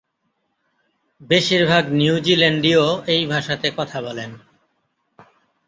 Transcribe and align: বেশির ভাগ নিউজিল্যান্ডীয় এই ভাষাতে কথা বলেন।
বেশির 1.21 1.63
ভাগ 1.65 1.83
নিউজিল্যান্ডীয় 1.91 2.83
এই 3.07 3.23
ভাষাতে 3.25 3.67
কথা 3.77 3.97
বলেন। 4.01 4.31